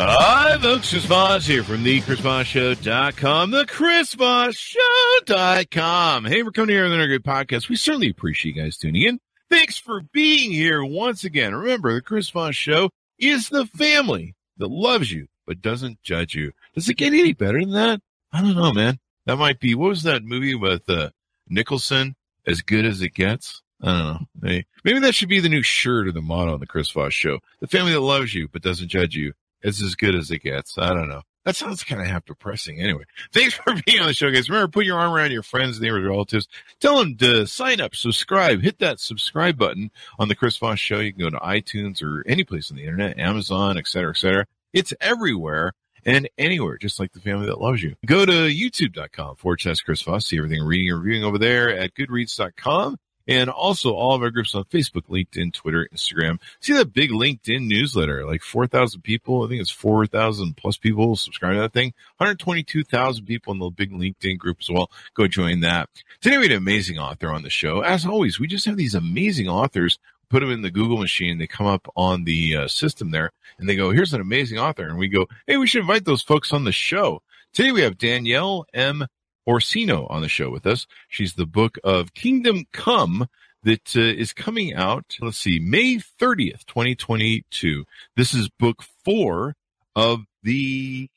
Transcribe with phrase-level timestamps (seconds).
[0.00, 0.90] Hi, folks.
[0.90, 6.24] Chris Voss here from the ChrisVossShow.com, the ChrisVossShow.com.
[6.24, 7.68] Hey, we're coming here with another great podcast.
[7.68, 9.18] We certainly appreciate you guys tuning in.
[9.50, 11.52] Thanks for being here once again.
[11.52, 16.52] Remember, the Chris Voss Show is the family that loves you but doesn't judge you.
[16.76, 18.00] Does it get any better than that?
[18.32, 19.00] I don't know, man.
[19.26, 21.10] That might be, what was that movie with uh,
[21.48, 22.14] Nicholson?
[22.46, 23.62] As good as it gets?
[23.82, 24.20] I don't know.
[24.40, 27.14] Maybe, maybe that should be the new shirt or the motto on the Chris Voss
[27.14, 27.40] Show.
[27.58, 29.32] The family that loves you but doesn't judge you.
[29.62, 30.78] It's as good as it gets.
[30.78, 31.22] I don't know.
[31.44, 32.78] That sounds kind of half depressing.
[32.78, 34.50] Anyway, thanks for being on the show, guys.
[34.50, 36.46] Remember, put your arm around your friends, neighbors, relatives.
[36.78, 40.98] Tell them to sign up, subscribe, hit that subscribe button on the Chris Voss Show.
[40.98, 44.18] You can go to iTunes or any place on the internet, Amazon, et cetera, et
[44.18, 44.46] cetera.
[44.74, 45.72] It's everywhere
[46.04, 47.96] and anywhere, just like the family that loves you.
[48.04, 50.26] Go to youtube.com forward Chris Voss.
[50.26, 52.98] See everything reading and reviewing over there at goodreads.com
[53.28, 56.40] and also all of our groups on Facebook, LinkedIn, Twitter, Instagram.
[56.60, 59.44] See that big LinkedIn newsletter, like 4,000 people.
[59.44, 61.92] I think it's 4,000 plus people subscribe to that thing.
[62.16, 64.90] 122,000 people in the big LinkedIn group as well.
[65.14, 65.90] Go join that.
[66.22, 67.82] Today we had an amazing author on the show.
[67.82, 69.98] As always, we just have these amazing authors.
[70.30, 71.38] Put them in the Google machine.
[71.38, 74.86] They come up on the uh, system there and they go, here's an amazing author.
[74.86, 77.22] And we go, Hey, we should invite those folks on the show.
[77.52, 79.06] Today we have Danielle M.
[79.48, 80.86] Orsino on the show with us.
[81.08, 83.28] She's the book of Kingdom Come
[83.62, 85.16] that uh, is coming out.
[85.20, 87.84] Let's see, May 30th, 2022.
[88.14, 89.54] This is book four
[89.96, 91.08] of the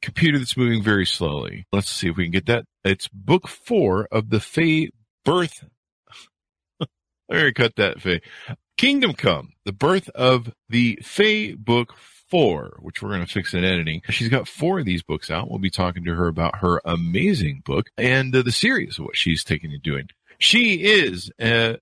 [0.00, 1.66] computer that's moving very slowly.
[1.72, 2.64] Let's see if we can get that.
[2.84, 4.88] It's book four of the Fae
[5.24, 5.64] birth.
[6.80, 8.22] Let me cut that, Fae.
[8.78, 11.94] Kingdom Come, the birth of the Fae book
[12.34, 14.02] four, which we're going to fix in editing.
[14.10, 15.48] She's got four of these books out.
[15.48, 19.16] We'll be talking to her about her amazing book and uh, the series of what
[19.16, 20.08] she's taking and doing.
[20.38, 21.78] She is a,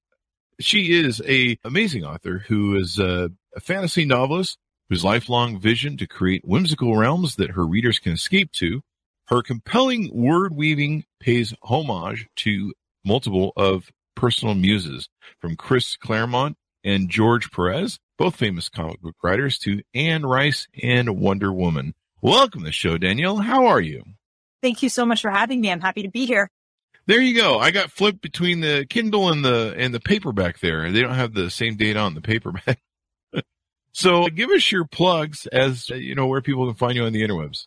[0.60, 4.58] she is a amazing author who is a, a fantasy novelist
[4.90, 8.82] whose lifelong vision to create whimsical realms that her readers can escape to.
[9.28, 12.74] Her compelling word weaving pays homage to
[13.06, 15.08] multiple of personal muses
[15.40, 21.18] from Chris Claremont and George Perez both famous comic book writers, to Anne Rice and
[21.18, 21.94] Wonder Woman.
[22.20, 23.38] Welcome to the show, Danielle.
[23.38, 24.02] How are you?
[24.62, 25.70] Thank you so much for having me.
[25.70, 26.48] I'm happy to be here.
[27.06, 27.58] There you go.
[27.58, 30.90] I got flipped between the Kindle and the and the paperback there.
[30.92, 32.78] They don't have the same date on the paperback.
[33.92, 37.22] so give us your plugs as you know where people can find you on the
[37.22, 37.66] interwebs.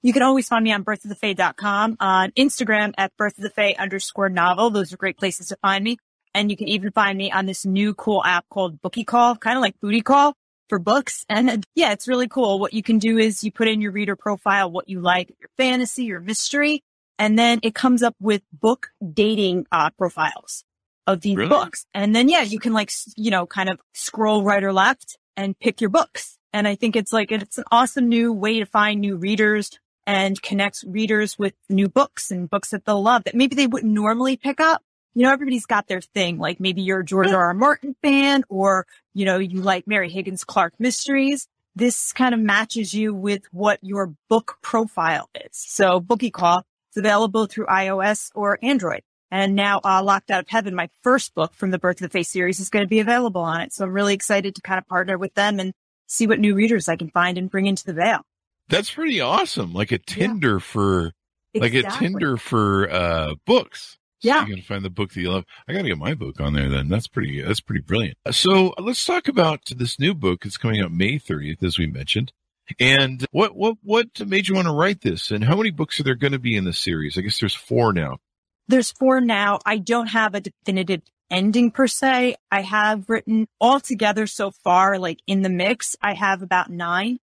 [0.00, 4.70] You can always find me on birthofthefae.com, on Instagram at birthofthefae underscore novel.
[4.70, 5.98] Those are great places to find me.
[6.34, 9.56] And you can even find me on this new cool app called Bookie Call, kind
[9.56, 10.34] of like Booty Call
[10.68, 11.24] for books.
[11.30, 12.58] And yeah, it's really cool.
[12.58, 15.50] What you can do is you put in your reader profile, what you like, your
[15.56, 16.82] fantasy, your mystery,
[17.18, 20.64] and then it comes up with book dating uh, profiles
[21.06, 21.48] of these really?
[21.48, 21.86] books.
[21.94, 25.58] And then yeah, you can like, you know, kind of scroll right or left and
[25.58, 26.38] pick your books.
[26.52, 29.70] And I think it's like, it's an awesome new way to find new readers
[30.06, 33.92] and connect readers with new books and books that they'll love that maybe they wouldn't
[33.92, 34.82] normally pick up
[35.14, 36.38] you know, everybody's got their thing.
[36.38, 37.46] Like maybe you're a George R.
[37.46, 37.54] R.
[37.54, 41.48] Martin fan or, you know, you like Mary Higgins Clark mysteries.
[41.74, 45.50] This kind of matches you with what your book profile is.
[45.52, 49.02] So Bookie Call is available through iOS or Android.
[49.30, 52.18] And now, uh, Locked Out of Heaven, my first book from the Birth of the
[52.18, 53.74] Fae series is going to be available on it.
[53.74, 55.74] So I'm really excited to kind of partner with them and
[56.06, 58.20] see what new readers I can find and bring into the veil.
[58.68, 59.74] That's pretty awesome.
[59.74, 60.58] Like a Tinder yeah.
[60.60, 61.12] for,
[61.54, 63.97] like a Tinder for, uh, books.
[64.20, 64.46] Yeah.
[64.46, 65.44] You can find the book that you love.
[65.68, 66.88] I got to get my book on there then.
[66.88, 68.16] That's pretty, that's pretty brilliant.
[68.32, 70.44] So let's talk about this new book.
[70.44, 72.32] It's coming out May 30th, as we mentioned.
[72.78, 75.30] And what, what, what made you want to write this?
[75.30, 77.16] And how many books are there going to be in the series?
[77.16, 78.18] I guess there's four now.
[78.66, 79.60] There's four now.
[79.64, 82.36] I don't have a definitive ending per se.
[82.50, 87.18] I have written all together so far, like in the mix, I have about nine,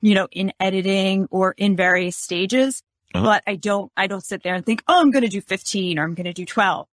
[0.00, 2.82] you know, in editing or in various stages.
[3.14, 3.24] Uh-huh.
[3.24, 5.98] But I don't, I don't sit there and think, oh, I'm going to do 15
[5.98, 6.86] or I'm going to do 12.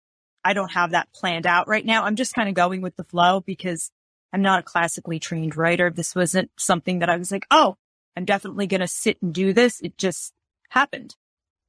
[0.44, 2.03] I don't have that planned out right now.
[2.03, 3.91] I'm just kind of going with the flow because
[4.31, 5.89] I'm not a classically trained writer.
[5.89, 7.77] This wasn't something that I was like, oh,
[8.15, 9.81] I'm definitely going to sit and do this.
[9.81, 10.33] It just
[10.69, 11.15] happened.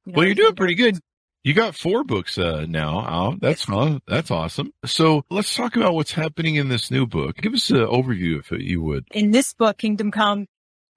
[0.05, 0.99] You know, well, you're doing pretty good.
[1.43, 3.39] You got four books uh, now out.
[3.39, 4.01] That's fun.
[4.05, 4.73] That's awesome.
[4.85, 7.37] So let's talk about what's happening in this new book.
[7.37, 9.05] Give us an overview, if you would.
[9.11, 10.47] In this book, Kingdom Come,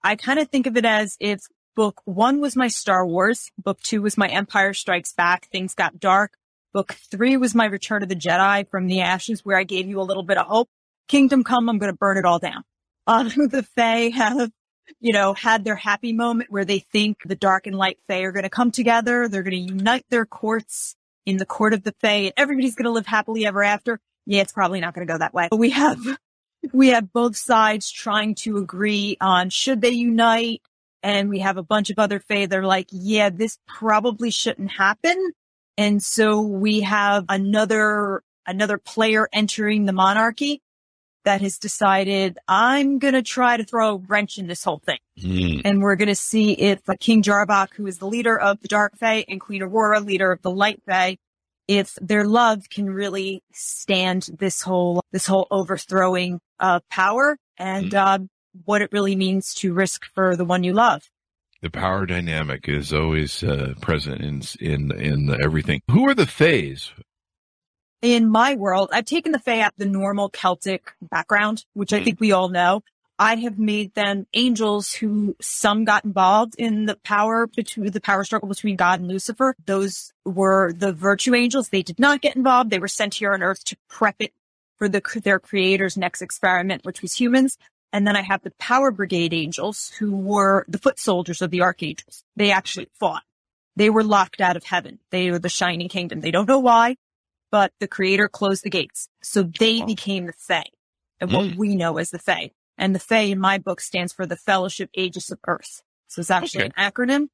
[0.03, 1.41] I kind of think of it as if
[1.75, 6.01] book one was my Star Wars, book two was my Empire Strikes Back, things got
[6.01, 6.35] dark.
[6.73, 10.01] Book three was my Return of the Jedi from the Ashes, where I gave you
[10.01, 10.69] a little bit of hope.
[11.09, 12.65] Kingdom Come, I'm going to burn it all down.
[13.07, 14.53] Uh, the Fae have,
[15.01, 18.31] you know, had their happy moment where they think the dark and light Fae are
[18.31, 19.27] going to come together.
[19.27, 20.95] They're going to unite their courts
[21.27, 23.99] in the court of the Fae and everybody's going to live happily ever after.
[24.27, 25.49] Yeah, it's probably not going to go that way.
[25.51, 25.99] But we have,
[26.73, 30.63] we have both sides trying to agree on should they unite.
[31.03, 35.33] And we have a bunch of other Fae They're like, yeah, this probably shouldn't happen.
[35.79, 40.61] And so we have another, another player entering the monarchy
[41.25, 44.99] that has decided I'm going to try to throw a wrench in this whole thing.
[45.19, 45.63] Mm.
[45.65, 48.99] And we're going to see if King Jarvok, who is the leader of the Dark
[48.99, 51.17] Fae, and Queen Aurora, leader of the Light Fae,
[51.69, 57.95] if their love can really stand this whole, this whole overthrowing of power and, Mm.
[57.95, 58.19] uh,
[58.65, 61.09] what it really means to risk for the one you love.
[61.63, 65.83] The power dynamic is always uh, present in in in everything.
[65.91, 66.91] Who are the Fays?
[68.03, 72.05] in my world, I've taken the Fae out the normal Celtic background, which I Mhm.
[72.05, 72.83] think we all know.
[73.19, 78.25] I have made them angels who some got involved in the power between the power
[78.25, 79.55] struggle between God and Lucifer.
[79.67, 81.69] Those were the virtue angels.
[81.69, 82.71] They did not get involved.
[82.71, 84.33] They were sent here on earth to prep it
[84.79, 87.59] for the, their creator's next experiment, which was humans.
[87.93, 91.63] And then I have the power brigade angels who were the foot soldiers of the
[91.63, 92.25] archangels.
[92.37, 93.25] They actually fought.
[93.77, 95.01] They were locked out of heaven.
[95.11, 96.21] They were the shining kingdom.
[96.21, 96.97] They don't know why
[97.51, 99.09] but the creator closed the gates.
[99.23, 100.65] So they became the Fae
[101.21, 101.57] and what Mm.
[101.57, 102.53] we know as the Fae.
[102.79, 105.83] And the Fae in my book stands for the Fellowship Aegis of Earth.
[106.09, 106.73] So it's actually Okay.
[106.77, 107.29] an acronym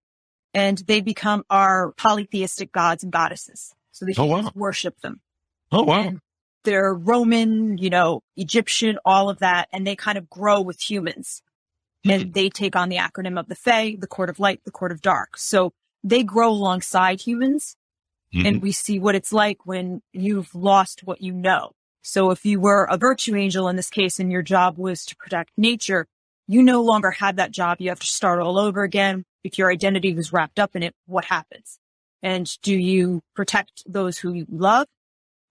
[0.55, 3.75] and they become our polytheistic gods and goddesses.
[3.93, 4.53] So they Oh, wow.
[4.55, 5.21] worship them.
[5.73, 6.01] Oh wow!
[6.01, 6.21] And
[6.67, 9.69] they're Roman, you know, Egyptian, all of that.
[9.73, 11.43] And they kind of grow with humans
[12.05, 12.11] Hmm.
[12.11, 14.93] and they take on the acronym of the Fae, the Court of Light, the Court
[14.93, 15.39] of Dark.
[15.39, 15.73] So
[16.05, 17.77] they grow alongside humans
[18.35, 18.47] Mhm.
[18.47, 21.73] and we see what it's like when you've lost what you know.
[22.03, 25.17] So if you were a virtue angel in this case and your job was to
[25.17, 26.07] protect nature,
[26.47, 27.79] you no longer have that job.
[27.81, 29.25] You have to start all over again.
[29.43, 31.79] If your identity was wrapped up in it, what happens?
[32.23, 34.87] And do you protect those who you love?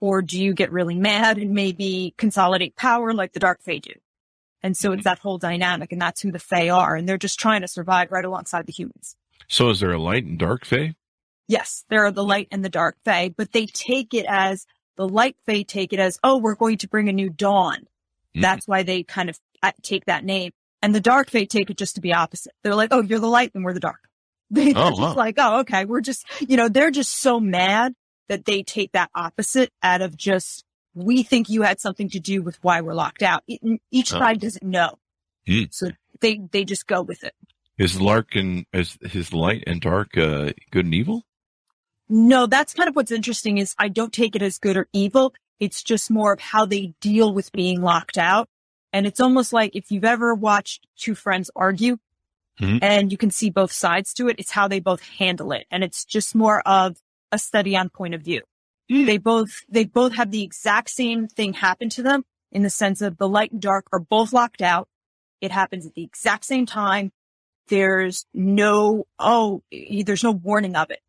[0.02, 3.94] Or do you get really mad and maybe consolidate power like the Dark Fae do?
[4.62, 6.96] And so it's that whole dynamic and that's who the Fae are.
[6.96, 9.16] And they're just trying to survive right alongside the humans.
[9.48, 10.96] So is there a light and dark Fae?
[11.48, 14.66] Yes, there are the light and the dark fae, but they take it as
[14.98, 17.86] the light fae take it as, oh, we're going to bring a new dawn.
[18.36, 18.42] Mhm.
[18.42, 20.52] That's why they kind of uh, take that name.
[20.82, 22.54] And the dark fae take it just to be opposite.
[22.64, 24.00] They're like, oh, you're the light and we're the dark.
[24.50, 25.14] They, are Oh, just wow.
[25.16, 25.86] like, oh, okay.
[25.86, 27.94] We're just, you know, they're just so mad
[28.28, 30.64] that they take that opposite out of just,
[30.94, 33.44] we think you had something to do with why we're locked out.
[33.92, 34.20] Each Oh.
[34.20, 34.98] side doesn't know.
[35.48, 35.64] Hmm.
[35.72, 35.90] So
[36.22, 37.34] they, they just go with it.
[37.78, 41.24] Is Lark and is his light and dark uh, good and evil?
[42.08, 45.34] No, that's kind of what's interesting is I don't take it as good or evil.
[45.60, 48.48] It's just more of how they deal with being locked out.
[48.94, 51.98] And it's almost like if you've ever watched two friends argue
[52.62, 52.80] Mhm.
[52.82, 55.66] and you can see both sides to it, it's how they both handle it.
[55.70, 56.96] And it's just more of
[57.36, 58.42] a study on point of view.
[58.90, 59.06] Hmm.
[59.06, 63.02] They both, they both have the exact same thing happen to them in the sense
[63.02, 64.88] of the light and dark are both locked out.
[65.42, 67.12] It happens at the exact same time.
[67.68, 71.02] There's no, oh, there's no warning of it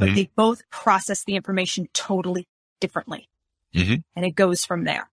[0.00, 0.14] but Mhm.
[0.14, 2.48] they both process the information totally
[2.80, 3.28] differently.
[3.74, 4.02] Mhm.
[4.16, 5.10] And it goes from there.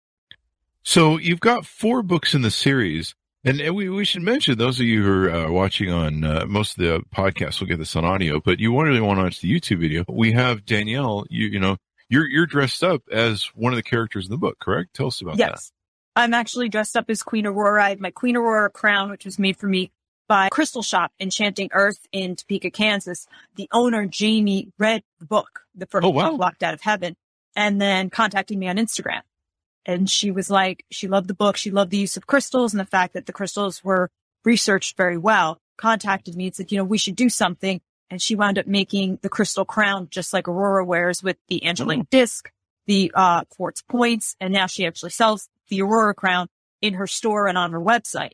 [0.82, 3.14] So you've got four books in the series,
[3.48, 6.46] and, and we, we should mention those of you who are uh, watching on uh,
[6.48, 9.40] most of the podcasts will get this on audio, but you really want to watch
[9.42, 10.04] the YouTube video.
[10.08, 11.26] We have Danielle.
[11.30, 11.78] You you know
[12.10, 14.94] you're you're dressed up as one of the characters in the book, correct?
[14.94, 15.52] Tell us about that.
[15.52, 15.72] Yes.
[16.16, 17.84] I'm actually dressed up as Queen Aurora.
[17.86, 19.92] I have my Queen Aurora crown, which was made for me
[20.28, 23.28] by Crystal Shop Enchanting Earth in Topeka, Kansas.
[23.56, 26.32] The owner, Jamie, read the book, the first Oh, wow.
[26.32, 27.16] book, Locked Out of Heaven,
[27.56, 29.22] and then contacted me on Instagram.
[29.88, 31.56] And she was like, she loved the book.
[31.58, 34.10] She loved the use of crystals and the fact that the crystals were
[34.44, 35.58] researched very well.
[35.78, 37.80] Contacted me and said, you know, we should do something.
[38.10, 42.02] And she wound up making the crystal crown just like Aurora wears with the Angeline
[42.02, 42.08] Oh.
[42.12, 42.52] disc,
[42.86, 44.36] the uh, quartz points.
[44.42, 46.48] And now she actually sells the Aurora crown
[46.82, 48.32] in her store and on her website.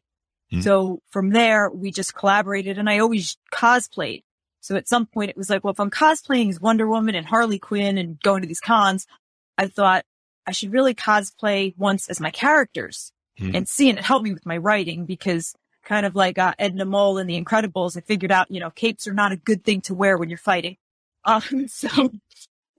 [0.51, 0.62] Hmm.
[0.62, 4.24] So from there, we just collaborated and I always cosplayed.
[4.62, 7.25] So at some point it was like, well, if I'm cosplaying as Wonder Woman and
[7.25, 9.05] Harley Quinn and going to these cons,
[9.57, 10.05] I thought
[10.45, 13.55] I should really cosplay once as my characters Hmm.
[13.55, 16.85] and see, and it helped me with my writing because kind of like uh, Edna
[16.85, 19.81] Mode in The Incredibles, I figured out, you know, capes are not a good thing
[19.81, 20.77] to wear when you're fighting.
[21.25, 22.12] Um, so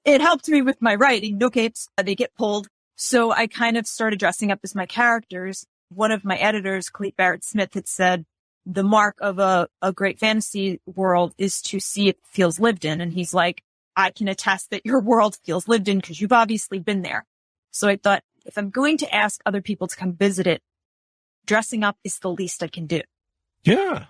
[0.05, 1.39] it helped me with my writing.
[1.39, 2.69] No capes, they get pulled.
[2.95, 5.65] So I kind of started dressing up as my characters.
[5.89, 8.27] One of my editors, Clete Barrett Smith, had said
[8.67, 13.01] the mark of a, a great fantasy world is to see it feels lived in.
[13.01, 13.63] And he's like,
[13.97, 17.25] I can attest that your world feels lived in because you've obviously been there.
[17.75, 20.63] So I thought if I'm going to ask other people to come visit it,
[21.45, 23.03] dressing up is the least I can do.
[23.65, 24.07] Yeah.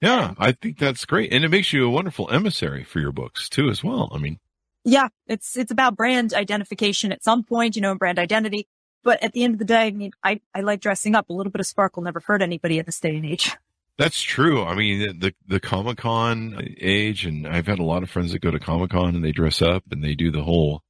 [0.00, 0.34] Yeah.
[0.38, 1.32] I think that's great.
[1.32, 4.08] And it makes you a wonderful emissary for your books too, as well.
[4.14, 4.38] I mean,
[4.84, 8.68] yeah, it's, it's about brand identification at some point, you know, and brand identity.
[9.02, 11.28] But at the end of the day, I mean, I, I like dressing up.
[11.28, 13.50] A little bit of sparkle never hurt anybody in this day and age.
[13.98, 14.64] That's true.
[14.64, 18.40] I mean, the the Comic Con age, and I've had a lot of friends that
[18.40, 20.82] go to Comic Con and they dress up and they do the whole,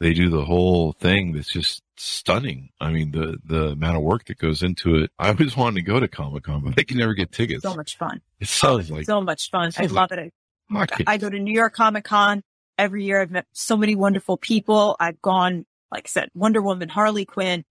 [0.00, 1.32] they do the whole thing.
[1.32, 2.70] That's just stunning.
[2.80, 5.10] I mean, the the amount of work that goes into it.
[5.18, 7.62] I always wanted to go to Comic Con, but I can never get tickets.
[7.62, 8.20] So much fun.
[8.40, 9.70] It sounds like so much fun.
[9.76, 10.32] I love it.
[10.72, 12.42] I, I go to New York Comic Con
[12.78, 13.20] every year.
[13.20, 14.96] I've met so many wonderful people.
[14.98, 17.64] I've gone, like I said, Wonder Woman, Harley Quinn,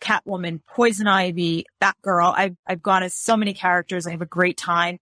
[0.00, 2.34] Catwoman, Poison Ivy, Batgirl.
[2.36, 4.06] I've, I've gone as so many characters.
[4.06, 4.98] I have a great time.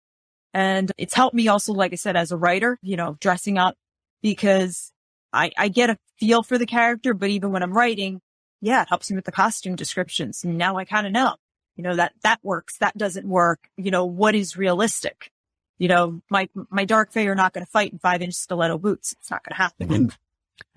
[0.55, 3.75] And it's helped me also, like I said, as a writer, you know, dressing up
[4.21, 4.92] because
[5.33, 8.21] I, I get a feel for the character, but even when I'm writing,
[8.61, 10.45] yeah, it helps me with the costume descriptions.
[10.45, 11.37] Now I kind of know,
[11.77, 12.79] you know, that, that works.
[12.79, 13.69] That doesn't work.
[13.77, 15.31] You know, what is realistic?
[15.79, 18.79] You know, my, my dark fae are not going to fight in five inch stiletto
[18.79, 19.13] boots.
[19.13, 20.13] It's not going to happen.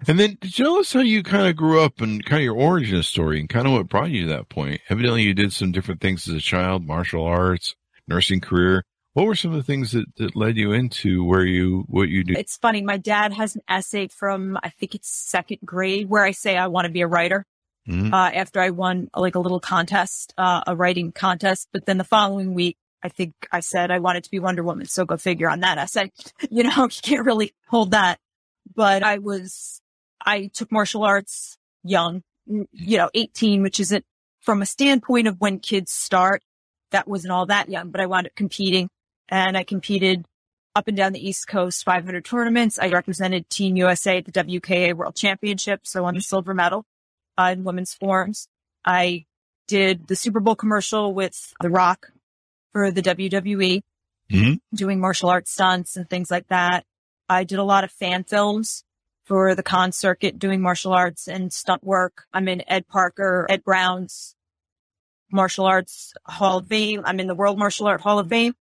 [0.07, 3.03] And then tell us how you kind of grew up and kind of your origin
[3.03, 4.81] story and kind of what brought you to that point?
[4.89, 7.75] Evidently you did some different things as a child, martial arts,
[8.07, 8.83] nursing career.
[9.15, 12.25] What were some of the things that, that led you into where you, what you
[12.25, 12.33] do?
[12.37, 12.81] It's funny.
[12.81, 16.67] My dad has an essay from, I think it's second grade where I say I
[16.67, 17.45] want to be a writer.
[17.87, 18.13] Mm-hmm.
[18.13, 21.69] Uh, after I won like a little contest, uh, a writing contest.
[21.71, 24.85] But then the following week, I think I said I wanted to be Wonder Woman.
[24.85, 26.11] So go figure on that essay.
[26.51, 28.19] You know, you can't really hold that.
[28.75, 29.81] But I was
[30.25, 34.03] I took martial arts young, you know, 18, which isn't
[34.41, 36.43] from a standpoint of when kids start.
[36.91, 38.89] That wasn't all that young, but I wound up competing
[39.29, 40.25] and I competed
[40.75, 42.77] up and down the East Coast, 500 tournaments.
[42.77, 45.81] I represented Team USA at the WKA World Championship.
[45.83, 46.85] So won the silver medal
[47.37, 48.47] uh, in women's forms.
[48.83, 49.25] I
[49.67, 52.11] did the Super Bowl commercial with The Rock
[52.71, 53.81] for the WWE,
[54.31, 54.53] mm-hmm.
[54.75, 56.85] doing martial arts stunts and things like that.
[57.29, 58.83] I did a lot of fan films
[59.23, 62.25] for the con circuit doing martial arts and stunt work.
[62.33, 64.35] I'm in Ed Parker, Ed Brown's
[65.31, 67.01] martial arts hall of fame.
[67.05, 68.53] I'm in the world martial art hall of fame.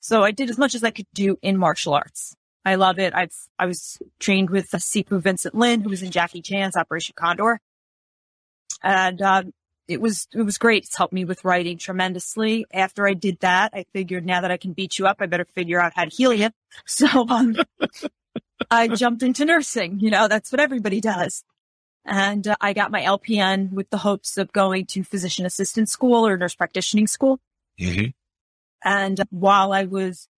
[0.00, 2.34] So I did as much as I could do in martial arts.
[2.64, 3.14] I love it.
[3.14, 7.60] I've, I was trained with Sifu Vincent Lin, who was in Jackie Chan's Operation Condor.
[8.82, 9.52] And, um,
[9.88, 10.84] it was, it was great.
[10.84, 12.64] It's helped me with writing tremendously.
[12.72, 15.44] After I did that, I figured now that I can beat you up, I better
[15.44, 16.50] figure out how to heal you.
[16.86, 17.56] So, um,
[18.70, 19.98] I jumped into nursing.
[19.98, 21.42] You know, that's what everybody does.
[22.04, 26.26] And uh, I got my LPN with the hopes of going to physician assistant school
[26.26, 27.40] or nurse practitioning school.
[27.80, 28.10] Mm-hmm.
[28.84, 30.28] And while I was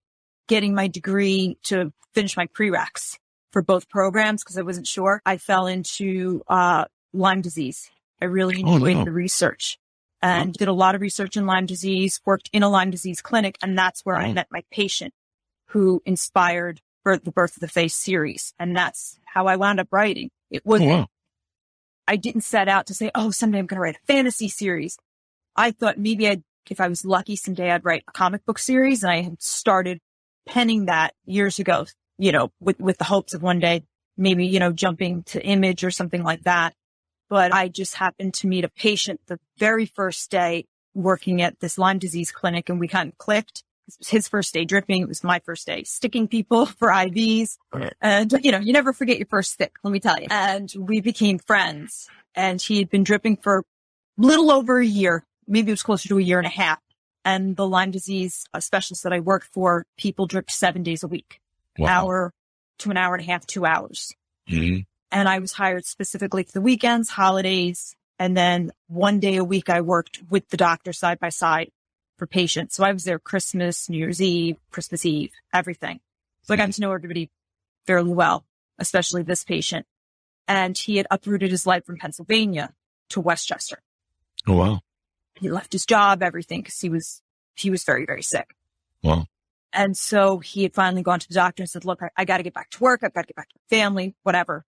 [0.49, 3.19] getting my degree to finish my prereqs
[3.51, 7.91] for both programs, because I wasn't sure, I fell into uh, Lyme disease.
[8.21, 9.05] I really oh, enjoyed oh, no.
[9.05, 9.79] the research
[10.23, 13.59] and did a lot of research in Lyme disease, worked in a Lyme disease clinic,
[13.61, 14.21] and that's where oh.
[14.21, 15.13] I met my patient
[15.67, 18.55] who inspired for the Birth of the Fae series.
[18.59, 20.31] And that's how I wound up writing.
[20.51, 21.07] It was, oh, wow.
[22.07, 24.99] I didn't set out to say, oh, someday I'm going to write a fantasy series.
[25.57, 29.03] I thought maybe I'd, if I was lucky, someday I'd write a comic book series.
[29.03, 30.01] And I had started
[30.47, 31.87] penning that years ago,
[32.19, 33.85] you know, with, with the hopes of one day,
[34.17, 36.75] maybe, you know, jumping to image or something like that.
[37.29, 41.79] But I just happened to meet a patient the very first day working at this
[41.79, 45.03] Lyme disease clinic and we kind of clicked It was his first day dripping.
[45.03, 47.57] It was my first day sticking people for IVs.
[48.01, 50.27] And, you know, you never forget your first stick, let me tell you.
[50.31, 53.65] And we became friends and he had been dripping for
[54.19, 55.25] little over a year.
[55.53, 56.81] Maybe it was closer to a year and a half.
[57.27, 61.41] And the Lyme disease specialist that I worked for, people dripped seven days a week,
[61.79, 61.89] wow.
[61.89, 62.33] hour
[62.79, 64.15] to an hour and a half, two hours.
[64.51, 64.81] Mm-hmm.
[65.13, 67.95] And I was hired specifically for the weekends, holidays.
[68.19, 71.71] And then one day a week, I worked with the doctor side by side
[72.17, 72.75] for patients.
[72.75, 76.01] So I was there Christmas, New Year's Eve, Christmas Eve, everything.
[76.45, 77.31] So I got to know everybody
[77.87, 78.47] fairly well,
[78.79, 79.87] especially this patient.
[80.49, 82.73] And he had uprooted his life from Pennsylvania
[83.11, 83.83] to Westchester.
[84.47, 84.81] Oh, wow.
[85.35, 87.23] He left his job, everything, because he was,
[87.55, 88.55] he was very, very sick.
[89.03, 89.27] Wow.
[89.73, 92.37] And so he had finally gone to the doctor and said, look, I, I got
[92.37, 93.01] to get back to work.
[93.03, 94.65] I've got to get back to my family, whatever.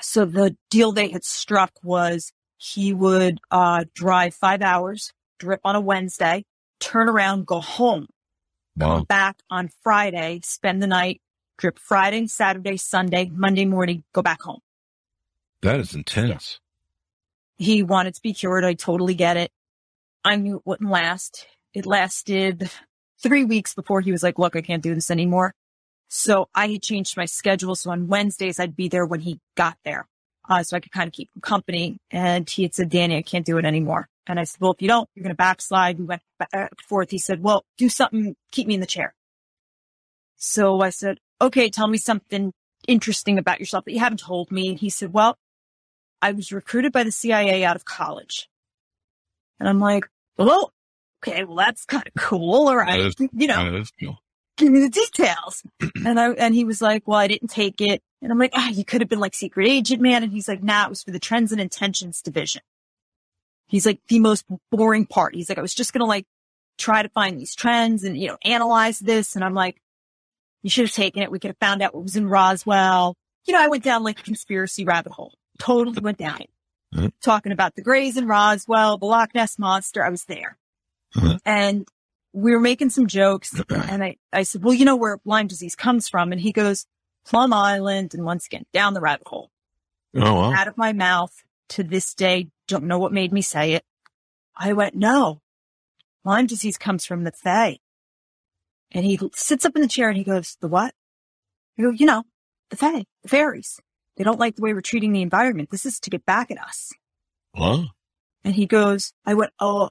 [0.00, 5.76] So the deal they had struck was he would, uh, drive five hours, drip on
[5.76, 6.44] a Wednesday,
[6.78, 8.06] turn around, go home,
[8.76, 8.98] wow.
[8.98, 11.20] come back on Friday, spend the night
[11.58, 14.60] drip Friday, Saturday, Sunday, Monday morning, go back home.
[15.62, 16.58] That is intense.
[17.56, 18.64] He wanted to be cured.
[18.64, 19.52] I totally get it.
[20.24, 21.46] I knew it wouldn't last.
[21.74, 22.70] It lasted
[23.22, 25.54] three weeks before he was like, look, I can't do this anymore.
[26.08, 27.74] So I had changed my schedule.
[27.74, 30.06] So on Wednesdays, I'd be there when he got there.
[30.48, 31.98] Uh, so I could kind of keep him company.
[32.10, 34.08] And he had said, Danny, I can't do it anymore.
[34.26, 35.98] And I said, well, if you don't, you're going to backslide.
[35.98, 37.10] We went back and forth.
[37.10, 39.14] He said, well, do something, keep me in the chair.
[40.36, 42.52] So I said, okay, tell me something
[42.86, 44.68] interesting about yourself that you haven't told me.
[44.68, 45.38] And he said, well,
[46.20, 48.48] I was recruited by the CIA out of college.
[49.62, 50.72] And I'm like, well,
[51.24, 52.66] okay, well, that's kind of cool.
[52.66, 52.98] All right.
[52.98, 54.18] Is- you know, cool.
[54.56, 55.62] give me the details.
[56.04, 58.02] and I, and he was like, well, I didn't take it.
[58.20, 60.24] And I'm like, ah, you could have been like secret agent, man.
[60.24, 62.62] And he's like, nah, it was for the trends and intentions division.
[63.68, 65.36] He's like the most boring part.
[65.36, 66.26] He's like, I was just going to like
[66.76, 69.36] try to find these trends and, you know, analyze this.
[69.36, 69.80] And I'm like,
[70.64, 71.30] you should have taken it.
[71.30, 73.14] We could have found out what was in Roswell.
[73.46, 75.34] You know, I went down like a conspiracy rabbit hole.
[75.60, 76.40] Totally went down.
[76.94, 77.12] Mhm.
[77.22, 80.04] Talking about the Greys and Roswell, the Loch Ness monster.
[80.04, 80.58] I was there.
[81.14, 81.38] Mhm.
[81.44, 81.88] And
[82.32, 85.74] we were making some jokes and I, I said, well, you know where Lyme disease
[85.74, 86.32] comes from?
[86.32, 86.86] And he goes,
[87.26, 88.14] Plum Island.
[88.14, 89.50] And once again, down the rabbit hole
[90.14, 90.52] Oh, wow.
[90.52, 91.32] out of my mouth
[91.70, 92.48] to this day.
[92.68, 93.84] Don't know what made me say it.
[94.56, 95.40] I went, no,
[96.24, 97.78] Lyme disease comes from the Fae.
[98.90, 100.94] And he sits up in the chair and he goes, the what?
[101.78, 102.24] I go, you know,
[102.68, 103.80] the Fae, the fairies.
[104.16, 105.70] They don't like the way we're treating the environment.
[105.70, 106.92] This is to get back at us.
[107.54, 107.86] Wow.
[108.44, 109.90] And he goes, I went, oh,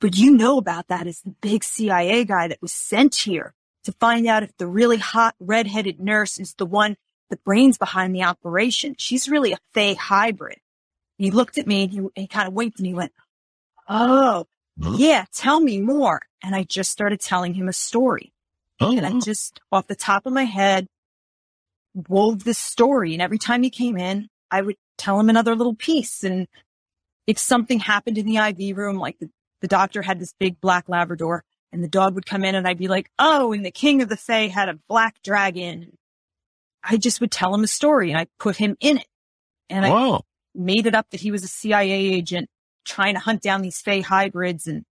[0.00, 3.54] but you know about that as the big CIA guy that was sent here
[3.84, 6.96] to find out if the really hot redheaded nurse is the one,
[7.30, 8.94] the brains behind the operation.
[8.98, 10.58] She's really a Fae hybrid.
[11.18, 13.12] He looked at me and he, he kind of winked and he went,
[13.88, 14.46] Oh,
[14.82, 14.94] Huh?
[14.96, 16.22] yeah, tell me more.
[16.42, 18.32] And I just started telling him a story.
[18.80, 20.88] Oh, And I just, off the top of my head,
[21.94, 23.12] wove this story.
[23.12, 26.24] And every time he came in, I would tell him another little piece.
[26.24, 26.46] And
[27.26, 29.30] if something happened in the IV room, like the,
[29.60, 32.78] the doctor had this big black Labrador and the dog would come in and I'd
[32.78, 35.96] be like, Oh, and the king of the Fae had a black dragon.
[36.84, 39.06] I just would tell him a story and I put him in it.
[39.70, 40.20] And I
[40.54, 42.48] made it up that he was a CIA agent
[42.84, 44.84] trying to hunt down these Fae hybrids and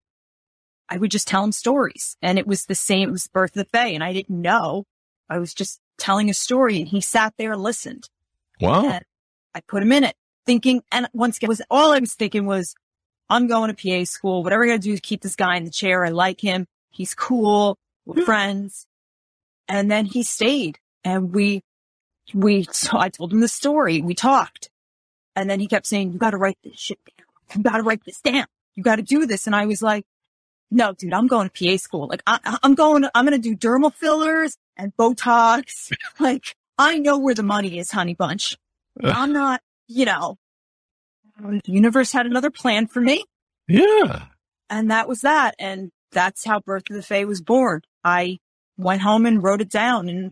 [0.89, 2.17] I would just tell him stories.
[2.21, 4.85] And it was the same, it was Birth of the Fae and I didn't know.
[5.29, 8.09] I was just telling a story and he sat there and listened.
[8.59, 8.83] Wow.
[8.85, 9.03] And
[9.55, 12.73] I put him in it thinking, and once again, was all I was thinking was,
[13.29, 14.43] I'm going to PA school.
[14.43, 16.03] Whatever I gotta do is keep this guy in the chair.
[16.03, 16.65] I like him.
[16.89, 17.77] He's cool.
[18.05, 18.87] We're friends.
[19.67, 21.61] And then he stayed and we,
[22.33, 24.01] we, so I told him the story.
[24.01, 24.69] We talked
[25.35, 27.25] and then he kept saying, you got to write this shit down.
[27.57, 28.45] You got to write this down.
[28.75, 29.45] You got to do this.
[29.47, 30.05] And I was like,
[30.71, 32.07] no, dude, I'm going to PA school.
[32.07, 35.91] Like I, I- I'm going, I'm going to do dermal fillers and Botox.
[36.19, 38.57] like I know where the money is, honey bunch.
[39.03, 40.37] I'm not, you know,
[41.39, 43.23] the universe had another plan for me
[43.67, 44.25] Yeah.
[44.69, 45.55] and that was that.
[45.59, 47.81] And that's how Birth of the Fae was born.
[48.03, 48.39] I
[48.77, 50.31] went home and wrote it down and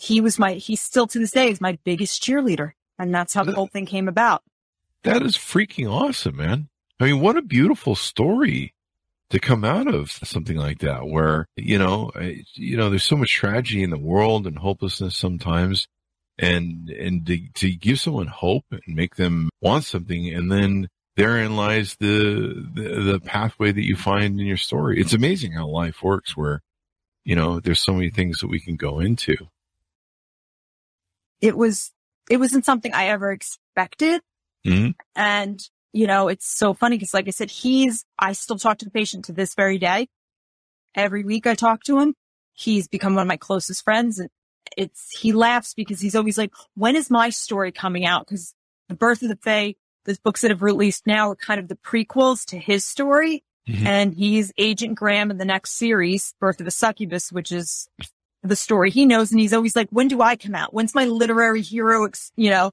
[0.00, 2.72] he was my, he still to this day is my biggest cheerleader.
[2.98, 4.42] And that's how the whole thing came about.
[5.04, 6.68] That is freaking awesome, man.
[7.00, 8.74] I mean, what a beautiful story
[9.30, 12.10] to come out of something like that where, you know,
[12.54, 15.86] you know, there's so much tragedy in the world and hopelessness sometimes.
[16.40, 20.32] And, and to, to give someone hope and make them want something.
[20.32, 20.86] And then
[21.16, 25.00] therein lies the, the, the pathway that you find in your story.
[25.00, 26.62] It's amazing how life works where,
[27.24, 29.34] you know, there's so many things that we can go into.
[31.40, 31.92] It was,
[32.30, 34.20] it wasn't something I ever expected.
[34.64, 34.94] Mhm.
[35.16, 35.60] And,
[35.92, 38.90] you know, it's so funny because like I said, he's, I still talk to the
[38.90, 40.08] patient to this very day.
[40.94, 42.14] Every week I talk to him.
[42.52, 44.28] He's become one of my closest friends and
[44.76, 48.26] it's, he laughs because he's always like, when is my story coming out?
[48.26, 48.54] Cause
[48.88, 49.74] the birth of the Fae,
[50.04, 53.44] the books that have released now are kind of the prequels to his story.
[53.68, 53.86] Mhm.
[53.86, 57.88] And he's Agent Graham in the next series, Birth of a Succubus, which is
[58.42, 59.30] the story he knows.
[59.30, 60.72] And he's always like, when do I come out?
[60.72, 62.70] When's my literary hero, you know,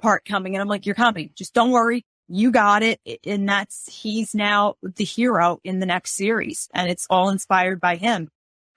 [0.00, 0.54] part coming?
[0.54, 1.30] And I'm like, you're coming.
[1.36, 2.04] Just don't worry.
[2.28, 3.00] You got it.
[3.26, 7.96] And that's, he's now the hero in the next series and it's all inspired by
[7.96, 8.30] him.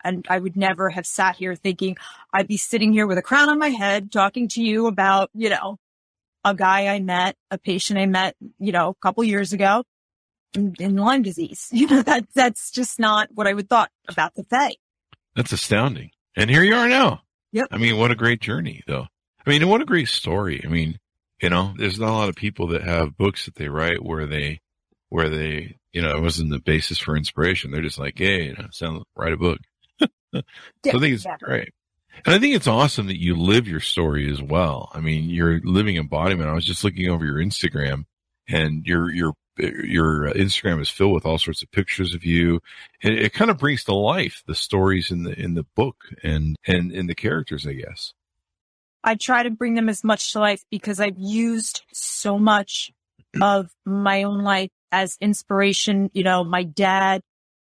[0.04, 1.98] And I would never have sat here thinking
[2.32, 5.50] I'd be sitting here with a crown on my head talking to you about, you
[5.50, 5.78] know,
[6.44, 9.84] a guy I met, a patient I met, you know, a couple years ago
[10.54, 11.70] in, in Lyme disease.
[11.74, 14.76] You know, that, that's just not what I would thought about the Fae.
[15.36, 16.12] That's astounding.
[16.36, 17.22] And here you are now.
[17.52, 17.68] Yep.
[17.72, 19.08] I mean, what a great journey though.
[19.46, 20.62] I mean, what a great story.
[20.64, 21.00] I mean,
[21.41, 24.26] you know, there's not a lot of people that have books that they write where
[24.26, 24.62] they,
[25.10, 27.71] where they, you know, it wasn't the basis for inspiration.
[27.71, 29.60] They're just like, hey, you know, sound, write a book.
[30.02, 30.41] so I
[30.91, 31.38] think it's Yeah.
[31.41, 31.74] great.
[32.26, 34.89] And I think it's awesome that you live your story as well.
[34.93, 36.50] I mean, you're living embodiment.
[36.50, 38.06] I was just looking over your Instagram
[38.48, 42.62] and your, your, your uh, Instagram is filled with all sorts of pictures of you.
[43.04, 46.56] And it kind of brings to life the stories in the, in the book and,
[46.65, 48.13] and in the characters, I guess.
[49.06, 52.91] I try to bring them as much to life because I've used so much
[53.39, 56.10] of my own life as inspiration.
[56.13, 57.22] You know, my dad,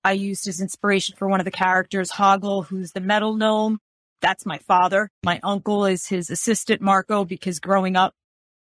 [0.04, 3.80] I used as inspiration for one of the characters, Hoggle, who's the metal gnome.
[4.20, 5.10] That's my father.
[5.24, 8.14] My uncle is his assistant, Marco, because growing up,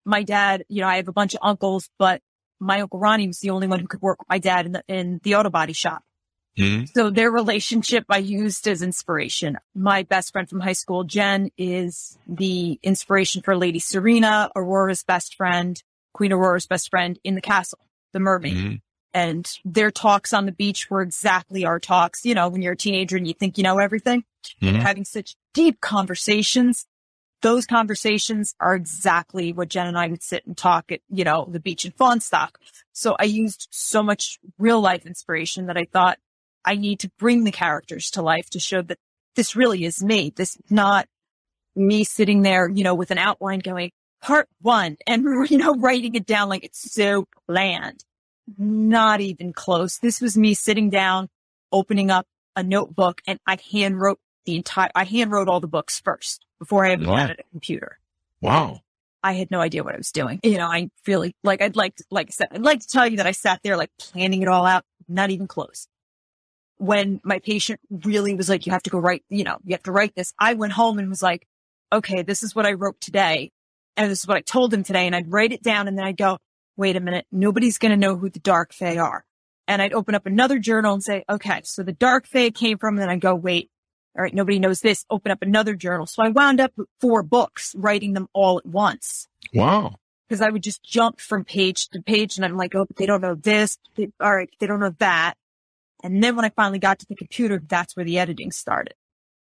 [0.05, 2.23] my dad, you know, I have a bunch of uncles, but
[2.61, 4.85] my uncle Ronnie was the only one who could work with my dad in the,
[4.87, 6.05] in the auto body shop.
[6.59, 6.87] Mm-hmm.
[6.95, 9.59] So their relationship I used as inspiration.
[9.75, 15.37] My best friend from high school, Jen, is the inspiration for Lady Serena, Aurora's best
[15.37, 15.81] friend,
[16.13, 17.79] Queen Aurora's best friend in the castle,
[18.13, 18.57] the mermaid.
[18.57, 18.75] Mm-hmm.
[19.13, 22.25] And their talks on the beach were exactly our talks.
[22.25, 24.25] You know, when you're a teenager and you think you know everything,
[24.63, 24.77] mm-hmm.
[24.77, 26.87] having such deep conversations.
[27.43, 31.49] Those conversations are exactly what Jen and I would sit and talk at, you know,
[31.51, 32.51] the beach in Fawnstock.
[32.93, 36.19] So I used so much real life inspiration that I thought
[36.65, 38.99] I need to bring the characters to life to show that
[39.37, 40.33] this really is me.
[40.35, 41.07] This is not
[41.77, 46.15] me sitting there, you know, with an outline going part one and, you know, writing
[46.15, 48.05] it down like it's so planned.
[48.59, 49.99] Not even close.
[49.99, 51.29] This was me sitting down,
[51.71, 55.69] opening up a notebook and I hand wrote the entire, I hand wrote all the
[55.69, 57.17] books first before I ever wow.
[57.17, 57.99] had a computer.
[58.41, 58.81] Wow.
[59.23, 60.41] I had no idea what I was doing.
[60.43, 63.07] You know, I really like, I'd like, to, like I said, I'd like to tell
[63.07, 65.87] you that I sat there like planning it all out, not even close
[66.81, 69.83] when my patient really was like, you have to go write, you know, you have
[69.83, 70.33] to write this.
[70.39, 71.47] I went home and was like,
[71.93, 73.53] okay, this is what I wrote today.
[73.99, 75.07] And this is what I told him today.
[75.07, 76.39] And I'd write it down and then I'd go,
[76.79, 77.27] wait a minute.
[77.31, 79.27] Nobody's going to know who the dark fae are.
[79.69, 82.95] And I'd open up another journal and say, okay, so the dark fae came from,
[82.95, 83.71] and then I'd go, wait,
[84.17, 85.05] all right, nobody knows this.
[85.11, 86.07] Open up another journal.
[86.07, 89.29] So I wound up with four books, writing them all at once.
[89.55, 89.97] Wow.
[90.29, 93.07] Because I would just jump from page to page and I'm like, oh, but they
[93.07, 93.79] don't know this.
[93.97, 95.35] They, all right, they don't know that.
[96.03, 98.95] And then when I finally got to the computer, that's where the editing started.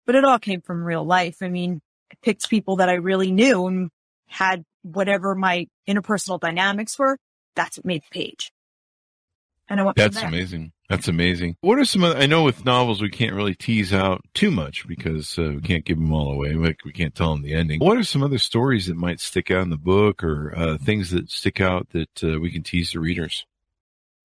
[0.07, 1.37] But it all came from real life.
[1.43, 3.91] I mean, I picked people that I really knew and
[4.27, 7.19] had whatever my interpersonal dynamics were.
[7.55, 8.51] That's what made the page.
[9.69, 9.97] And I went.
[9.97, 10.73] That's amazing.
[10.89, 11.57] That's amazing.
[11.61, 12.03] What are some?
[12.03, 15.61] Other, I know with novels we can't really tease out too much because uh, we
[15.61, 16.55] can't give them all away.
[16.55, 17.79] We, we, can't tell them the ending.
[17.79, 21.11] What are some other stories that might stick out in the book, or uh, things
[21.11, 23.45] that stick out that uh, we can tease the readers?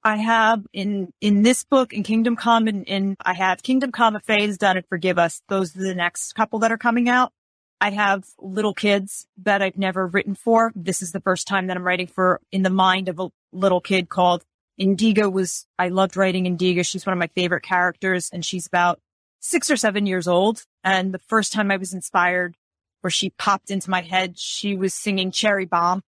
[0.04, 4.16] I have in, in this book in Kingdom Come and in, I have Kingdom Come,
[4.16, 5.42] A Phase Done and Forgive Us.
[5.48, 7.32] Those are the next couple that are coming out.
[7.80, 10.72] I have little kids that I've never written for.
[10.76, 13.82] This is the first time that I'm writing for in the mind of a little
[13.82, 14.44] kid called
[14.78, 16.82] Indigo was, I loved writing Indigo.
[16.82, 19.00] She's one of my favorite characters and she's about
[19.40, 20.64] six or seven years old.
[20.84, 22.56] And the first time I was inspired
[23.02, 26.02] where she popped into my head, she was singing Cherry Bomb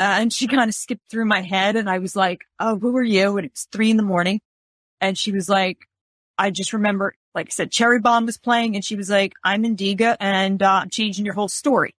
[0.00, 2.96] uh, and she kind of skipped through my head and I was like, Oh, who
[2.96, 3.36] are you?
[3.36, 4.40] And it was three in the morning.
[4.98, 5.76] And she was like,
[6.38, 9.64] I just remember, like I said, Cherry Bomb was playing and she was like, I'm
[9.64, 11.94] Indigo and, uh, I'm changing your whole story.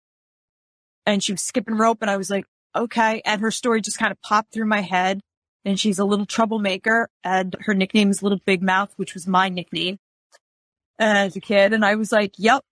[1.06, 3.22] And she was skipping rope and I was like, okay.
[3.24, 5.22] And her story just kind of popped through my head
[5.64, 9.48] and she's a little troublemaker and her nickname is Little Big Mouth, which was my
[9.48, 10.00] nickname
[10.98, 11.72] as a kid.
[11.72, 12.64] And I was like, yep,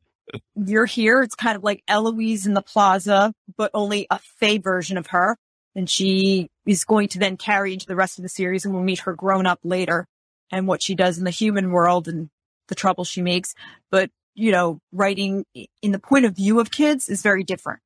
[0.56, 1.22] you're here.
[1.22, 5.38] It's kind of like Eloise in the plaza, but only a Fae version of her.
[5.76, 8.84] And she is going to then carry into the rest of the series and we'll
[8.84, 10.08] meet her grown up later
[10.52, 12.30] and what she does in the human world and
[12.68, 13.54] the trouble she makes.
[13.92, 15.46] But, you know, writing
[15.82, 17.82] in the point of view of kids is very different.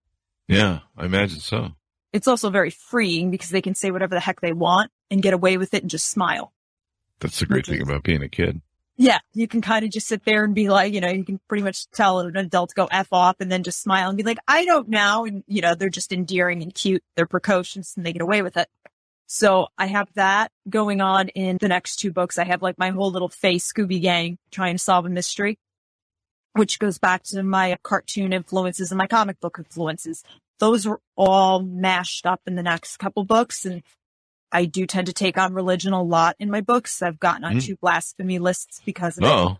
[0.48, 1.72] Yeah, I imagine so.
[2.12, 5.34] It's also very freeing because they can say whatever the heck they want and get
[5.34, 6.54] away with it and just smile.
[7.20, 8.62] That's the great thing is, about being a kid.
[8.96, 11.40] Yeah, you can kind of just sit there and be like, you know, you can
[11.48, 14.24] pretty much tell an adult to go F off and then just smile and be
[14.24, 15.26] like, I don't know.
[15.26, 17.04] And, you know, they're just endearing and cute.
[17.16, 18.70] They're precocious and they get away with it.
[19.26, 22.38] So I have that going on in the next two books.
[22.38, 25.58] I have like my whole little face Scooby gang trying to solve a mystery,
[26.54, 30.24] which goes back to my cartoon influences and my comic book influences.
[30.60, 33.82] Those are all mashed up in the next couple books and
[34.54, 37.02] I do tend to take on religion a lot in my books.
[37.02, 37.66] I've gotten on mm.
[37.66, 39.28] two blasphemy lists because of it.
[39.28, 39.58] oh.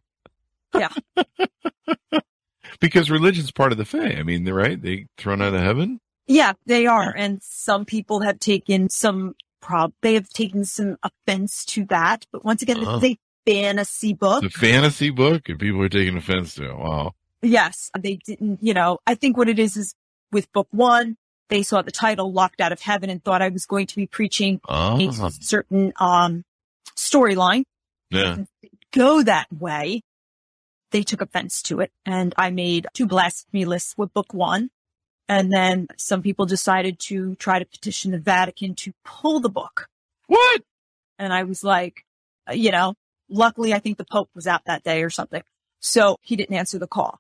[0.76, 0.92] it.
[1.16, 2.20] Yeah.
[2.80, 4.16] because religion's part of the fae.
[4.18, 4.82] I mean, they're right.
[4.82, 6.00] They thrown out of heaven.
[6.28, 7.14] Yeah, they are.
[7.16, 12.26] And some people have taken some prob, they have taken some offense to that.
[12.32, 14.44] But once again, uh, it's a fantasy book.
[14.44, 16.78] The fantasy book and people are taking offense to it.
[16.78, 17.16] Wow.
[17.42, 17.90] Yes.
[17.98, 19.96] They didn't, you know, I think what it is is
[20.32, 21.18] with book one,
[21.50, 24.08] they saw the title Locked Out of Heaven and thought I was going to be
[24.08, 25.26] preaching uh-huh.
[25.26, 26.44] a certain um,
[26.96, 27.64] storyline.
[28.10, 28.38] Yeah.
[28.92, 30.02] Go that way.
[30.94, 34.70] they took offense to it and I made two blasphemy lists with book one.
[35.28, 39.88] And then some people decided to try to petition the Vatican to pull the book.
[40.28, 40.62] What?
[41.18, 42.06] And I was like,
[42.52, 42.94] you know,
[43.30, 45.42] luckily I think the Pope was out that day or something.
[45.80, 47.20] So he didn't answer the call.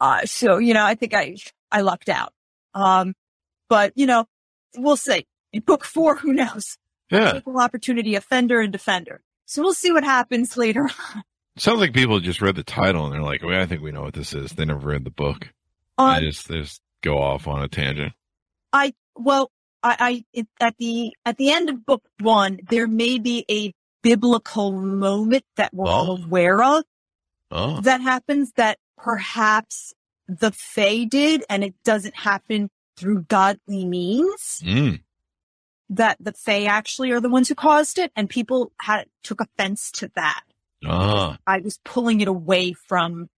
[0.00, 1.36] Uh, so, you know, I think I,
[1.70, 2.32] I lucked out.
[2.74, 3.14] Um,
[3.70, 4.26] but you know,
[4.76, 5.26] we'll see.
[5.54, 6.76] In book four, who knows?
[7.10, 7.36] Yeah.
[7.36, 9.22] Equal opportunity offender and defender.
[9.46, 11.22] So we'll see what happens later on.
[11.56, 14.02] Sounds like people just read the title and they're like, well, I think we know
[14.02, 14.52] what this is.
[14.52, 15.48] They never read the book.
[15.98, 18.12] Um, they just, they just go off on a tangent.
[18.72, 19.50] I, well,
[19.82, 24.70] I, I, at the, at the end of book one, there may be a biblical
[24.70, 26.24] moment that we're all Oh.
[26.24, 26.84] aware of
[27.50, 29.92] Oh, that happens that perhaps
[30.28, 35.00] the Fae did and it doesn't happen through godly means mm.
[35.88, 39.90] that the Fae actually are the ones who caused it and people had, took offense
[39.92, 40.42] to that.
[40.86, 43.28] ah, I was pulling it away from,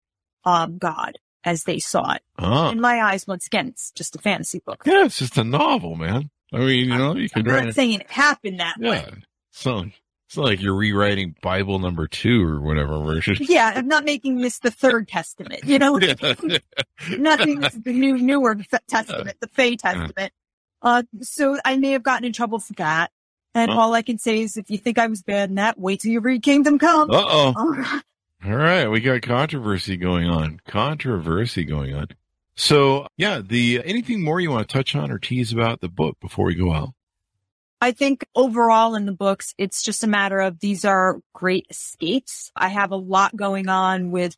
[0.44, 2.22] um, God as they saw it.
[2.38, 2.70] ah.
[2.70, 4.82] In my eyes, once again, it's just a fantasy book.
[4.84, 6.30] Yeah, it's just a novel, man.
[6.52, 7.74] I mean, you know, you I'm could write not it.
[7.74, 9.04] saying it happened that way.
[9.06, 9.14] Yeah.
[9.52, 9.84] So
[10.32, 13.36] it's like you're rewriting Bible number two or whatever version.
[13.40, 15.98] Yeah, I'm not making this the third testament, you know?
[15.98, 16.14] Yeah.
[17.18, 18.56] Nothing this is the new, newer
[18.88, 20.32] testament, the Fae testament.
[20.80, 23.10] Uh, so I may have gotten in trouble for that.
[23.54, 23.78] And Huh.
[23.78, 26.12] all I can say is if you think I was bad in that, wait till
[26.12, 27.10] you read Kingdom Come.
[27.10, 27.52] Uh oh.
[27.54, 28.00] Oh,
[28.46, 30.60] All right, we got controversy going on.
[30.66, 32.06] Controversy going on.
[32.56, 36.16] So yeah, the anything more you want to touch on or tease about the book
[36.20, 36.94] before we go out?
[37.82, 42.52] I think overall in the books, it's just a matter of these are great escapes.
[42.54, 44.36] I have a lot going on with,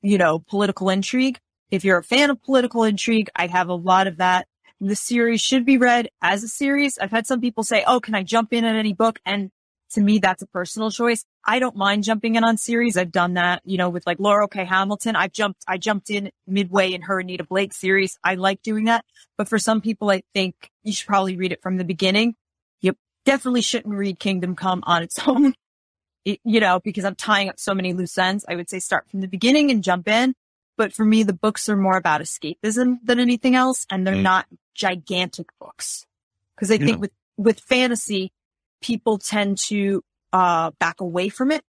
[0.00, 1.38] you know, political intrigue.
[1.70, 4.48] If you're a fan of political intrigue, I have a lot of that.
[4.80, 6.96] The series should be read as a series.
[6.98, 9.18] I've had some people say, Oh, can I jump in at any book?
[9.26, 9.50] And
[9.90, 11.26] to me, that's a personal choice.
[11.44, 12.96] I don't mind jumping in on series.
[12.96, 14.64] I've done that, you know, with like Laurell K.
[14.64, 15.14] Hamilton.
[15.14, 18.16] I've jumped, I jumped in midway in her Anita Blake series.
[18.24, 19.04] I like doing that.
[19.36, 22.34] But for some people, I think you should probably read it from the beginning.
[23.28, 25.54] Definitely shouldn't read Kingdom Come on its own.
[26.24, 28.44] It- you know, because I'm tying up so many loose ends.
[28.48, 30.34] I would say start from the beginning and jump in.
[30.76, 33.86] But for me, the books are more about escapism than anything else.
[33.90, 34.22] And they're Mm.
[34.22, 36.06] not gigantic books.
[36.58, 36.86] Cause I Yeah.
[36.86, 38.32] think with, with fantasy,
[38.80, 41.62] people tend to, uh, back away from it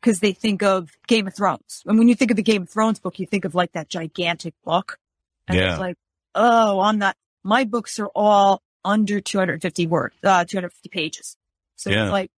[0.00, 1.82] because they think of Game of Thrones.
[1.86, 3.88] And when you think of the Game of Thrones book, you think of like that
[3.88, 4.98] gigantic book.
[5.46, 5.72] And Yeah.
[5.72, 5.96] it's like,
[6.34, 11.36] oh, I'm not, my books are all under 250 words, uh, 250 pages.
[11.76, 12.04] So Yeah.
[12.04, 12.30] it's like,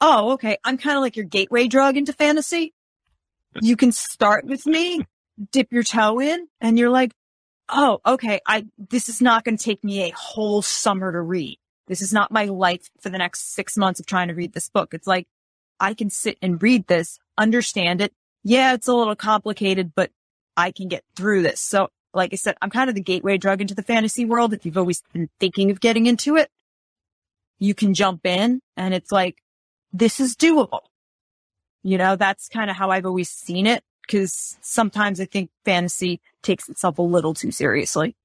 [0.00, 0.58] oh, okay.
[0.64, 2.74] I'm kind of like your gateway drug into fantasy.
[3.60, 5.04] You can start with me,
[5.52, 7.12] dip your toe in, and you're like,
[7.68, 8.40] oh, okay.
[8.46, 11.58] I, this is not going to take me a whole summer to read.
[11.86, 14.68] This is not my life for the next six months of trying to read this
[14.68, 14.94] book.
[14.94, 15.26] It's like,
[15.80, 18.12] I can sit and read this, understand it.
[18.44, 20.10] Yeah, it's a little complicated, but
[20.56, 21.60] I can get through this.
[21.60, 24.52] So, like I said, I'm kind of the gateway drug into the fantasy world.
[24.52, 26.50] If you've always been thinking of getting into it,
[27.58, 29.38] you can jump in and it's like,
[29.92, 30.80] this is doable.
[31.82, 33.82] You know, that's kind of how I've always seen it.
[34.08, 38.16] Cause sometimes I think fantasy takes itself a little too seriously.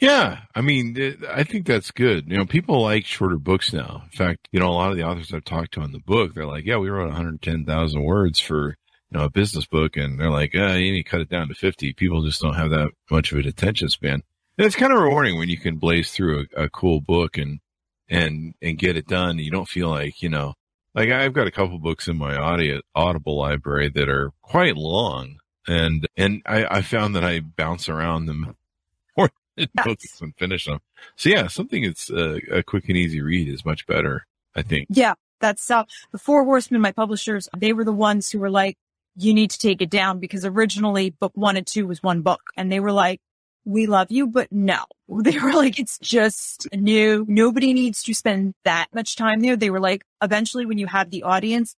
[0.00, 2.28] Yeah, I mean, I think that's good.
[2.28, 4.02] You know, people like shorter books now.
[4.04, 6.34] In fact, you know, a lot of the authors I've talked to on the book,
[6.34, 8.76] they're like, "Yeah, we wrote 110,000 words for
[9.12, 11.48] you know a business book," and they're like, uh, "You need to cut it down
[11.48, 14.22] to 50." People just don't have that much of an attention span.
[14.58, 17.60] And it's kind of rewarding when you can blaze through a, a cool book and
[18.08, 19.38] and and get it done.
[19.38, 20.54] You don't feel like you know,
[20.94, 25.36] like I've got a couple books in my audio Audible library that are quite long,
[25.66, 28.56] and and I, I found that I bounce around them
[29.16, 30.80] more than focus and finish them.
[31.16, 34.26] So yeah, something that's uh, a quick and easy read is much better.
[34.54, 34.88] I think.
[34.90, 38.78] Yeah, that's uh, the Four Horsemen, my publishers, they were the ones who were like,
[39.16, 42.42] you need to take it down because originally book one and two was one book
[42.56, 43.20] and they were like,
[43.64, 47.24] we love you, but no, they were like, it's just new.
[47.28, 49.56] Nobody needs to spend that much time there.
[49.56, 51.76] They were like, eventually when you have the audience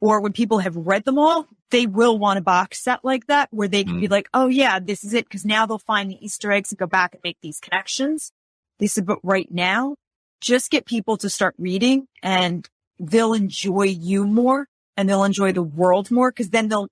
[0.00, 3.48] or when people have read them all, they will want a box set like that
[3.52, 4.10] where they can be mm.
[4.10, 5.28] like, oh yeah, this is it.
[5.28, 8.32] Cause now they'll find the Easter eggs and go back and make these connections.
[8.78, 9.96] They said, but right now,
[10.40, 12.68] just get people to start reading and
[12.98, 14.66] they'll enjoy you more
[15.00, 16.88] and they'll enjoy the world more because then they'll,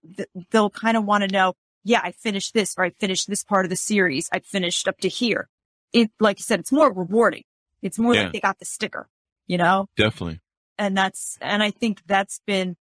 [0.51, 1.53] they'll kind of want to know,
[1.85, 4.31] yeah, I finished this or I finished this part of the series.
[4.33, 5.49] I finished up to here.
[5.93, 7.45] It, like you said, it's more rewarding.
[7.83, 8.23] It's more Yeah.
[8.25, 9.09] like they got the sticker,
[9.47, 9.89] you know?
[9.97, 10.41] Definitely.
[10.79, 12.77] And that's, and I think that's been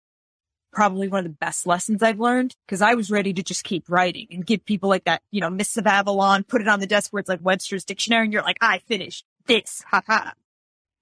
[0.72, 3.88] probably one of the best lessons I've learned because I was ready to just keep
[3.88, 6.86] writing and give people like that, you know, Mists of Avalon, put it on the
[6.86, 9.82] desk where it's like Webster's dictionary and you're like, I finished this.
[9.90, 10.34] Ha ha.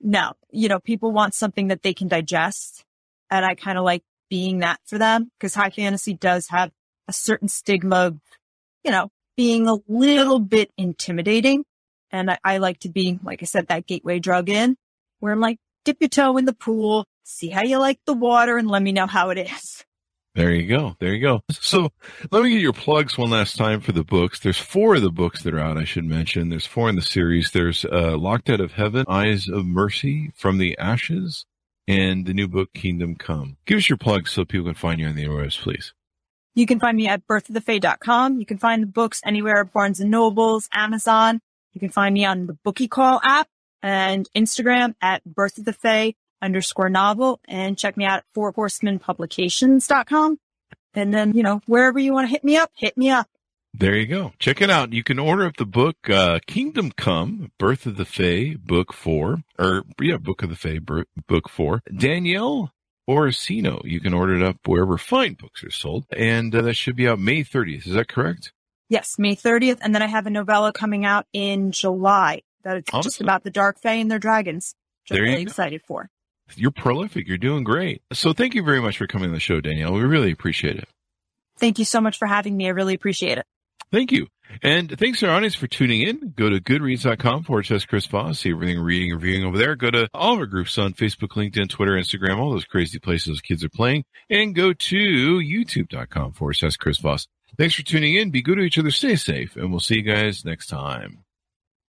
[0.00, 2.84] No, you know, people want something that they can digest.
[3.30, 6.70] And I kind of like being that for them because high fantasy does have
[7.08, 8.18] a certain stigma of,
[8.82, 11.64] you know, being a little bit intimidating.
[12.10, 14.76] And I, I like to be, like I said, that gateway drug in
[15.20, 18.56] where I'm like, dip your toe in the pool, see how you like the water
[18.56, 19.84] and let me know how it is.
[20.34, 20.96] There you go.
[20.98, 21.42] There you go.
[21.52, 21.92] So
[22.32, 24.40] let me get your plugs one last time for the books.
[24.40, 26.48] There's four of the books that are out, I should mention.
[26.48, 27.52] There's four in the series.
[27.52, 31.46] There's uh, Locked Out of Heaven, Eyes of Mercy, From the Ashes,
[31.86, 33.56] and the new book, Kingdom Come.
[33.66, 35.92] Give us your plugs so people can find you on the interwebs, please.
[36.54, 38.38] You can find me at birthofthefae.com.
[38.38, 41.40] You can find the books anywhere Barnes and Nobles, Amazon.
[41.72, 43.48] You can find me on the Bookie Call app
[43.82, 50.38] and Instagram at Birth of the Fae underscore novel and check me out at fourhorsemenpublications.com.
[50.94, 53.28] And then, you know, wherever you want to hit me up, hit me up.
[53.76, 54.32] There you go.
[54.38, 54.92] Check it out.
[54.92, 59.42] You can order up the book, uh, Kingdom Come, Birth of the Fae, book four,
[59.58, 61.82] or yeah, Book of the Fae, book four.
[61.92, 62.72] Danielle
[63.08, 63.82] Orsino.
[63.84, 66.06] You can order it up wherever fine books are sold.
[66.16, 67.88] And uh, that should be out May 30th.
[67.88, 68.52] Is that correct?
[68.88, 69.78] Yes, May 30th.
[69.80, 73.02] And then I have a novella coming out in July that it's awesome.
[73.02, 76.08] just about the Dark Fae and their dragons, which there I'm really excited for.
[76.54, 77.26] You're prolific.
[77.26, 78.02] You're doing great.
[78.12, 79.94] So thank you very much for coming on the show, Danielle.
[79.94, 80.88] We really appreciate it.
[81.58, 82.66] Thank you so much for having me.
[82.66, 83.46] I really appreciate it.
[83.92, 84.26] Thank you.
[84.62, 86.34] And thanks to our audience for tuning in.
[86.36, 88.40] Go to goodreads.com forward slash Chris Voss.
[88.40, 89.74] See everything reading and reviewing over there.
[89.74, 93.40] Go to all of our groups on Facebook, LinkedIn, Twitter, Instagram, all those crazy places
[93.40, 94.04] kids are playing.
[94.30, 97.26] And go to youtube.com forward slash Chris Voss.
[97.56, 98.30] Thanks for tuning in.
[98.30, 98.90] Be good to each other.
[98.90, 99.56] Stay safe.
[99.56, 101.24] And we'll see you guys next time.